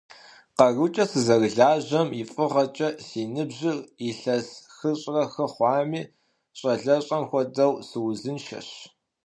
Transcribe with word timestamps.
КъарукӀэ 0.57 1.05
сызэрылажьэм 1.11 2.07
и 2.21 2.23
фӀыгъэкӀэ, 2.31 2.89
си 3.05 3.21
ныбжьыр 3.33 3.77
илъэс 4.09 4.47
хыщӏрэ 4.75 5.23
хы 5.33 5.45
хъуами, 5.53 6.01
щӀалэщӀэм 6.57 7.23
хуэдэу, 7.29 7.73
сыузыншэщ. 7.87 8.69